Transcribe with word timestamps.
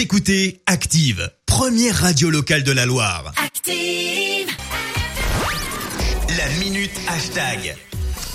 Vous 0.00 0.04
écoutez 0.04 0.62
Active, 0.64 1.30
première 1.44 1.94
radio 1.94 2.30
locale 2.30 2.62
de 2.62 2.72
la 2.72 2.86
Loire. 2.86 3.34
Active. 3.36 4.48
La 6.38 6.48
minute 6.58 6.90
hashtag. 7.06 7.76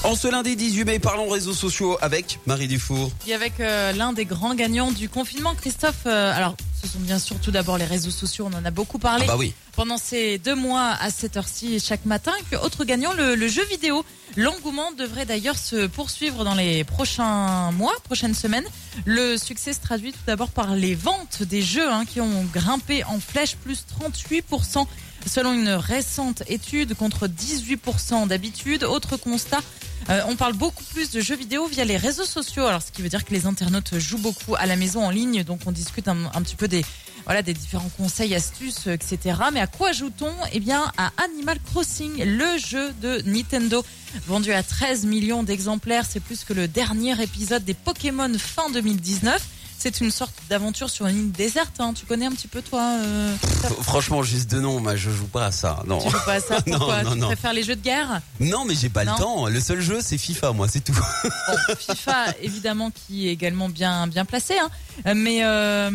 En 0.04 0.14
ce 0.14 0.28
lundi 0.28 0.56
18 0.56 0.86
mai, 0.86 1.00
parlons 1.00 1.28
réseaux 1.28 1.56
sociaux 1.56 1.98
avec 2.02 2.38
Marie 2.46 2.68
Dufour. 2.68 3.10
Et 3.26 3.34
avec 3.34 3.60
euh, 3.60 3.94
l'un 3.94 4.14
des 4.14 4.26
grands 4.26 4.54
gagnants 4.54 4.92
du 4.92 5.10
confinement, 5.10 5.56
Christophe. 5.56 6.06
euh, 6.06 6.38
alors, 6.38 6.56
ce 6.80 6.88
sont 6.88 7.00
bien 7.00 7.18
sûr 7.18 7.40
tout 7.40 7.49
d'abord 7.49 7.79
les 7.79 7.86
réseaux 7.86 8.12
sociaux, 8.12 8.47
on 8.47 8.56
en 8.56 8.63
a 8.63 8.70
beaucoup 8.70 9.00
parlé 9.00 9.26
Ah 9.28 9.32
bah 9.32 9.38
oui. 9.40 9.56
Pendant 9.76 9.97
ces 9.97 10.37
deux 10.37 10.55
mois 10.55 10.92
à 10.99 11.10
cette 11.10 11.37
heure-ci 11.37 11.79
chaque 11.79 12.05
matin. 12.05 12.31
Et 12.51 12.55
autre 12.55 12.85
gagnant, 12.85 13.13
le, 13.13 13.47
jeu 13.47 13.63
vidéo. 13.65 14.05
L'engouement 14.37 14.92
devrait 14.92 15.25
d'ailleurs 15.25 15.57
se 15.57 15.87
poursuivre 15.87 16.44
dans 16.44 16.55
les 16.55 16.84
prochains 16.84 17.71
mois, 17.71 17.93
prochaines 18.03 18.34
semaines. 18.34 18.66
Le 19.05 19.38
succès 19.38 19.73
se 19.73 19.80
traduit 19.80 20.11
tout 20.11 20.25
d'abord 20.25 20.49
par 20.49 20.75
les 20.75 20.95
ventes 20.95 21.43
des 21.43 21.61
jeux 21.61 21.89
hein, 21.89 22.05
qui 22.05 22.21
ont 22.21 22.43
grimpé 22.53 23.03
en 23.03 23.20
flèche, 23.20 23.55
plus 23.55 23.85
38%. 24.02 24.85
Selon 25.27 25.53
une 25.53 25.69
récente 25.69 26.44
étude 26.47 26.94
contre 26.95 27.27
18% 27.27 28.27
d'habitude, 28.27 28.83
autre 28.83 29.17
constat, 29.17 29.61
euh, 30.09 30.21
on 30.27 30.35
parle 30.35 30.53
beaucoup 30.53 30.83
plus 30.83 31.09
de 31.09 31.19
jeux 31.19 31.35
vidéo 31.35 31.66
via 31.66 31.83
les 31.83 31.97
réseaux 31.97 32.25
sociaux. 32.25 32.66
Alors, 32.67 32.81
ce 32.81 32.91
qui 32.91 33.02
veut 33.02 33.09
dire 33.09 33.25
que 33.25 33.33
les 33.33 33.47
internautes 33.47 33.97
jouent 33.97 34.19
beaucoup 34.19 34.55
à 34.55 34.67
la 34.67 34.75
maison 34.75 35.03
en 35.03 35.09
ligne, 35.09 35.44
donc 35.44 35.61
on 35.66 35.71
discute 35.71 36.07
un 36.07 36.41
petit 36.44 36.55
peu 36.55 36.67
des 36.67 36.85
voilà 37.25 37.41
des 37.41 37.53
différents 37.53 37.89
conseils, 37.97 38.35
astuces, 38.35 38.88
etc. 38.88 39.38
Mais 39.52 39.59
à 39.59 39.67
quoi 39.67 39.91
joue-t-on 39.91 40.31
Eh 40.53 40.59
bien, 40.59 40.91
à 40.97 41.11
Animal 41.23 41.57
Crossing, 41.71 42.23
le 42.23 42.57
jeu 42.57 42.93
de 43.02 43.21
Nintendo, 43.25 43.83
vendu 44.27 44.53
à 44.53 44.63
13 44.63 45.05
millions 45.05 45.43
d'exemplaires. 45.43 46.05
C'est 46.07 46.19
plus 46.19 46.43
que 46.43 46.53
le 46.53 46.67
dernier 46.67 47.19
épisode 47.21 47.63
des 47.63 47.73
Pokémon 47.73 48.31
fin 48.38 48.69
2019. 48.69 49.41
C'est 49.77 50.02
une 50.02 50.09
sorte 50.09 50.34
d'aventure 50.49 50.89
sur 50.89 51.05
une 51.05 51.17
île 51.27 51.31
déserte. 51.31 51.79
hein. 51.79 51.93
Tu 51.93 52.05
connais 52.05 52.25
un 52.25 52.31
petit 52.31 52.47
peu 52.47 52.61
toi 52.63 52.81
euh, 53.02 53.35
Franchement, 53.81 54.23
juste 54.23 54.49
de 54.49 54.59
nom, 54.59 54.79
moi 54.79 54.95
je 54.95 55.11
joue 55.11 55.27
pas 55.27 55.45
à 55.47 55.52
ça. 55.52 55.83
Non. 55.86 56.00
Tu 56.00 56.09
joues 56.09 56.25
pas 56.25 56.33
à 56.33 56.39
ça 56.39 56.61
Pourquoi 56.66 57.03
non, 57.03 57.11
Tu 57.13 57.17
non. 57.19 57.27
préfères 57.27 57.53
les 57.53 57.61
jeux 57.63 57.75
de 57.75 57.81
guerre? 57.83 58.22
Non, 58.39 58.66
mais 58.66 58.73
j'ai 58.73 58.89
pas 58.89 59.03
le 59.03 59.11
temps. 59.11 59.45
Le 59.47 59.59
seul 59.59 59.81
jeu, 59.81 60.00
c'est 60.02 60.17
FIFA, 60.17 60.53
moi, 60.53 60.67
c'est 60.67 60.80
tout. 60.83 60.94
Bon, 60.94 61.75
FIFA, 61.77 62.25
évidemment, 62.41 62.89
qui 62.91 63.27
est 63.27 63.31
également 63.31 63.69
bien, 63.69 64.08
bien 64.08 64.25
placé. 64.25 64.55
hein. 64.58 65.13
Mais 65.13 65.39
euh, 65.44 65.89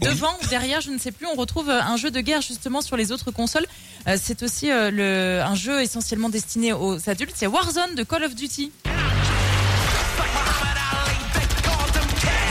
devant, 0.00 0.34
derrière, 0.50 0.80
je 0.80 0.90
ne 0.90 0.98
sais 0.98 1.12
plus, 1.12 1.26
on 1.26 1.34
retrouve 1.36 1.70
un 1.70 1.96
jeu 1.96 2.10
de 2.10 2.20
guerre 2.20 2.42
justement 2.42 2.80
sur 2.82 2.96
les 2.96 3.12
autres 3.12 3.30
consoles. 3.30 3.66
Euh, 4.08 4.16
C'est 4.20 4.42
aussi 4.42 4.66
le, 4.68 5.40
un 5.44 5.54
jeu 5.54 5.80
essentiellement 5.82 6.28
destiné 6.28 6.72
aux 6.72 7.08
adultes. 7.08 7.34
C'est 7.36 7.46
Warzone 7.46 7.94
de 7.94 8.02
Call 8.02 8.24
of 8.24 8.34
Duty. 8.34 8.72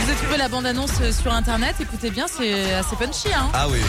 Vous 0.08 0.14
avez 0.14 0.22
trouvé 0.22 0.38
la 0.38 0.48
bande-annonce 0.48 1.02
euh, 1.02 1.12
sur 1.12 1.34
Internet. 1.34 1.76
Écoutez 1.82 2.10
bien, 2.12 2.28
c'est 2.30 2.74
assez 2.76 2.96
punchy. 2.96 3.28
Hein. 3.34 3.50
Ah 3.54 3.68
oui. 3.70 3.80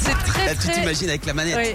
C'est 0.00 0.12
très, 0.12 0.46
Là, 0.46 0.52
tu 0.52 0.58
très... 0.58 0.74
t'imagines 0.74 1.08
avec 1.08 1.26
la 1.26 1.34
manette. 1.34 1.56
Oui. 1.56 1.74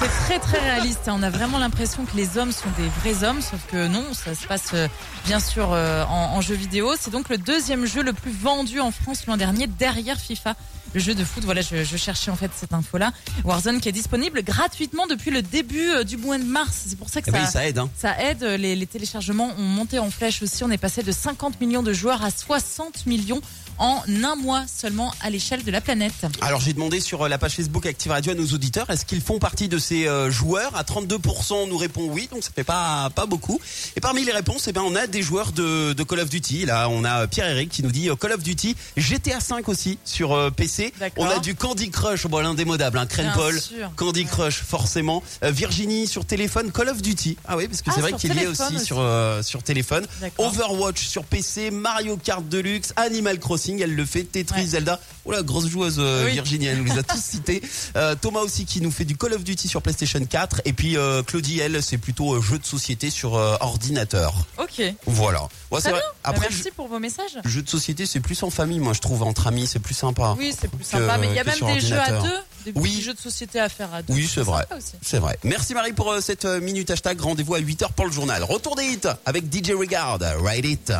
C'est 0.00 0.08
très 0.08 0.38
très 0.38 0.58
réaliste. 0.58 1.08
hein. 1.08 1.16
On 1.18 1.22
a 1.22 1.28
vraiment 1.30 1.58
l'impression 1.58 2.04
que 2.06 2.16
les 2.16 2.38
hommes 2.38 2.52
sont 2.52 2.68
des 2.78 2.88
vrais 3.00 3.26
hommes, 3.28 3.42
sauf 3.42 3.60
que 3.70 3.86
non, 3.86 4.04
ça 4.14 4.34
se 4.34 4.46
passe 4.46 4.70
euh, 4.72 4.88
bien 5.26 5.40
sûr 5.40 5.70
euh, 5.72 6.04
en, 6.04 6.36
en 6.36 6.40
jeu 6.40 6.54
vidéo. 6.54 6.94
C'est 6.98 7.10
donc 7.10 7.28
le 7.28 7.36
deuxième 7.36 7.84
jeu 7.86 8.02
le 8.02 8.12
plus 8.14 8.30
vendu 8.32 8.80
en 8.80 8.90
France 8.92 9.26
l'an 9.26 9.36
dernier, 9.36 9.66
derrière 9.66 10.18
FIFA. 10.18 10.54
Le 10.94 11.00
jeu 11.00 11.14
de 11.14 11.22
foot, 11.22 11.44
voilà, 11.44 11.60
je, 11.60 11.84
je 11.84 11.96
cherchais 11.96 12.30
en 12.30 12.36
fait 12.36 12.50
cette 12.56 12.72
info-là. 12.72 13.12
Warzone 13.44 13.80
qui 13.80 13.88
est 13.88 13.92
disponible 13.92 14.42
gratuitement 14.42 15.06
depuis 15.06 15.30
le 15.30 15.42
début 15.42 15.90
euh, 15.90 16.02
du 16.04 16.16
mois 16.16 16.38
de 16.38 16.44
mars. 16.44 16.84
C'est 16.88 16.98
pour 16.98 17.08
ça 17.10 17.20
que 17.20 17.26
Eh 17.28 17.32
ça, 17.32 17.38
oui, 17.42 17.46
ça 17.46 17.68
aide. 17.68 17.78
Hein. 17.78 17.90
ça 17.96 18.18
aide. 18.22 18.42
Les, 18.42 18.74
les 18.74 18.86
téléchargements 18.86 19.52
ont 19.58 19.62
monté 19.62 19.98
en 19.98 20.10
flèche 20.10 20.42
aussi. 20.42 20.64
On 20.64 20.70
est 20.70 20.78
passé 20.78 21.02
de 21.02 21.12
50 21.12 21.60
millions 21.60 21.82
de 21.82 21.92
joueurs 21.92 22.24
à 22.24 22.30
60 22.30 23.06
millions 23.06 23.40
en 23.80 24.02
un 24.22 24.36
mois 24.36 24.64
seulement 24.72 25.12
à 25.20 25.30
l'échelle 25.30 25.64
de 25.64 25.70
la 25.72 25.80
planète. 25.80 26.12
Alors 26.42 26.60
j'ai 26.60 26.72
demandé 26.72 27.00
sur 27.00 27.22
euh, 27.22 27.28
la 27.28 27.38
page 27.38 27.54
Facebook 27.56 27.84
Active 27.86 28.12
Radio 28.12 28.30
à 28.32 28.34
nos 28.36 28.46
auditeurs, 28.46 28.88
est-ce 28.90 29.04
qu'ils 29.04 29.20
font 29.20 29.38
partie 29.40 29.66
de 29.66 29.78
ces 29.78 30.06
euh, 30.06 30.30
joueurs? 30.30 30.76
À 30.76 30.84
32% 30.84 31.54
on 31.54 31.66
nous 31.66 31.76
répond 31.76 32.06
oui, 32.08 32.28
donc 32.30 32.44
ça 32.44 32.50
fait 32.54 32.62
pas 32.64 33.10
pas 33.14 33.26
beaucoup. 33.26 33.58
Et 33.96 34.00
parmi 34.00 34.24
les 34.24 34.32
réponses, 34.32 34.68
eh 34.68 34.72
ben 34.72 34.82
on 34.82 34.94
a 34.94 35.06
des 35.08 35.22
joueurs 35.22 35.50
de, 35.52 35.92
de 35.94 36.02
Call 36.04 36.20
of 36.20 36.28
Duty. 36.28 36.66
Là, 36.66 36.88
on 36.88 37.04
a 37.04 37.26
Pierre 37.26 37.48
Eric 37.48 37.70
qui 37.70 37.82
nous 37.82 37.90
dit 37.90 38.08
euh, 38.08 38.16
Call 38.16 38.32
of 38.32 38.42
Duty, 38.42 38.76
GTA 38.96 39.40
5 39.40 39.68
aussi 39.68 39.98
sur 40.04 40.32
euh, 40.32 40.50
PC. 40.50 40.92
On 41.16 41.26
a 41.26 41.38
du 41.38 41.54
Candy 41.54 41.90
Crush, 41.90 42.26
bon 42.26 42.38
l'indémodable, 42.38 42.98
hein, 42.98 43.06
Bien 43.16 43.32
Paul. 43.34 43.58
Candy 43.96 44.24
Crush 44.26 44.60
forcément. 44.62 45.22
Euh, 45.42 45.50
Virginie 45.50 46.06
sur 46.06 46.24
téléphone, 46.24 46.70
Call 46.72 46.88
of 46.90 47.00
Duty. 47.02 47.36
Ah 47.46 47.56
oui, 47.56 47.66
parce 47.68 47.80
que 47.82 47.90
Ah, 47.90 47.92
c'est 47.94 48.00
vrai 48.02 48.12
qu'il 48.12 48.34
y 48.34 48.38
est 48.38 48.46
aussi, 48.46 48.62
aussi. 48.74 48.84
sur 48.84 48.98
euh, 49.00 49.42
sur 49.42 49.62
téléphone. 49.62 50.06
Overwatch 50.38 51.06
sur 51.06 51.24
PC, 51.24 51.70
Mario 51.70 52.16
Kart 52.16 52.46
Deluxe, 52.48 52.92
Animal 52.96 53.38
Crossing, 53.38 53.69
elle 53.80 53.94
le 53.94 54.04
fait, 54.04 54.24
Tetris, 54.24 54.60
Ouais. 54.60 54.66
Zelda. 54.66 54.98
Oh 55.24 55.32
la 55.32 55.42
grosse 55.42 55.68
joueuse 55.68 55.96
euh, 55.98 56.24
Oui. 56.24 56.32
Virginie, 56.32 56.66
elle 56.66 56.78
nous 56.78 56.84
les 56.92 56.98
a 56.98 57.02
tous 57.02 57.20
cités. 57.22 57.62
Euh, 57.96 58.14
Thomas 58.20 58.40
aussi 58.40 58.64
qui 58.64 58.80
nous 58.80 58.90
fait 58.90 59.04
du 59.04 59.16
Call 59.16 59.34
of 59.34 59.44
Duty 59.44 59.68
sur 59.68 59.82
PlayStation 59.82 60.24
4 60.24 60.62
et 60.64 60.72
puis 60.72 60.96
euh, 60.96 61.22
Claudie 61.22 61.60
elle 61.60 61.82
c'est 61.82 61.98
plutôt 61.98 62.34
euh, 62.34 62.40
jeu 62.40 62.58
de 62.58 62.64
société 62.66 63.10
sur 63.10 63.34
ordinateur. 63.34 64.34
Ok. 64.58 64.82
Voilà. 65.06 65.42
Ouais, 65.70 65.80
c'est 65.80 65.82
Très 65.82 65.90
vrai. 65.92 66.00
bien. 66.00 66.08
Après 66.24 66.40
Bah, 66.40 66.46
Merci 66.50 66.70
pour 66.74 66.88
vos 66.88 66.98
messages. 66.98 67.38
jeu, 67.44 67.62
de 67.62 67.68
société 67.68 68.06
c'est 68.06 68.20
plus 68.20 68.42
en 68.42 68.50
famille 68.50 68.78
moi 68.80 68.92
je 68.94 69.00
trouve 69.00 69.22
entre 69.22 69.46
amis 69.46 69.66
c'est 69.66 69.78
plus 69.78 69.94
sympa. 69.94 70.34
Oui, 70.38 70.52
c'est 70.58 70.68
plus 70.68 70.78
que- 70.78 70.84
sympa. 70.84 71.18
Mais 71.18 71.28
il 71.28 71.34
y 71.34 71.38
a 71.38 71.44
même 71.44 71.60
des 71.74 71.80
jeux 71.80 71.98
à 72.00 72.12
deux, 72.22 72.28
des 72.64 72.72
Oui. 72.74 72.90
petits 72.90 73.02
jeux 73.02 73.14
de 73.14 73.20
société 73.20 73.60
à 73.60 73.68
faire 73.68 73.92
à 73.94 74.02
deux. 74.02 74.14
Oui, 74.14 74.28
c'est 74.32 74.40
vrai. 74.40 74.66
C'est 75.02 75.18
vrai. 75.18 75.38
Merci 75.44 75.74
Marie 75.74 75.92
pour 75.92 76.14
cette 76.20 76.44
minute 76.46 76.90
hashtag. 76.90 77.20
Rendez-vous 77.20 77.54
à 77.54 77.60
8h 77.60 77.92
pour 77.92 78.06
le 78.06 78.12
journal. 78.12 78.42
Retour 78.42 78.74
des 78.76 78.84
hits 78.84 79.00
avec 79.26 79.44
DJ 79.52 79.72
Regard. 79.72 80.18
Ride 80.42 80.64
it. 80.64 80.92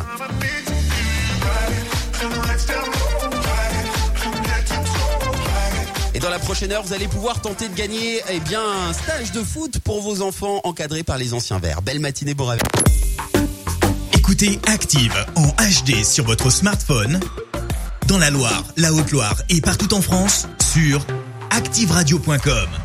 Dans 6.21 6.29
la 6.29 6.39
prochaine 6.39 6.71
heure, 6.71 6.83
vous 6.83 6.93
allez 6.93 7.07
pouvoir 7.07 7.41
tenter 7.41 7.67
de 7.67 7.73
gagner 7.75 8.21
eh 8.29 8.39
bien, 8.39 8.61
un 8.61 8.93
stage 8.93 9.31
de 9.31 9.41
foot 9.43 9.79
pour 9.79 10.01
vos 10.01 10.21
enfants 10.21 10.61
encadré 10.63 11.03
par 11.03 11.17
les 11.17 11.33
anciens 11.33 11.59
verts. 11.59 11.81
Belle 11.81 11.99
matinée, 11.99 12.33
bon 12.33 12.45
réveil. 12.45 12.61
Écoutez 14.13 14.59
Active 14.67 15.13
en 15.35 15.47
HD 15.47 16.03
sur 16.03 16.25
votre 16.25 16.49
smartphone, 16.49 17.19
dans 18.07 18.17
la 18.17 18.29
Loire, 18.29 18.63
la 18.77 18.93
Haute-Loire 18.93 19.41
et 19.49 19.61
partout 19.61 19.93
en 19.93 20.01
France, 20.01 20.47
sur 20.73 21.05
activeradio.com. 21.49 22.80